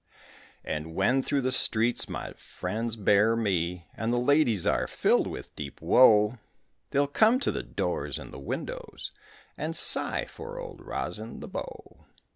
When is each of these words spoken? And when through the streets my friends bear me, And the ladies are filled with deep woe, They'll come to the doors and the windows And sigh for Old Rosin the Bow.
And 0.63 0.95
when 0.95 1.21
through 1.21 1.41
the 1.41 1.51
streets 1.51 2.09
my 2.09 2.33
friends 2.33 2.95
bear 2.95 3.35
me, 3.35 3.85
And 3.95 4.11
the 4.11 4.17
ladies 4.17 4.65
are 4.65 4.87
filled 4.87 5.27
with 5.27 5.55
deep 5.55 5.79
woe, 5.79 6.39
They'll 6.89 7.05
come 7.05 7.39
to 7.41 7.51
the 7.51 7.61
doors 7.61 8.17
and 8.17 8.33
the 8.33 8.39
windows 8.39 9.11
And 9.59 9.75
sigh 9.75 10.25
for 10.25 10.57
Old 10.57 10.81
Rosin 10.83 11.39
the 11.39 11.47
Bow. 11.47 12.05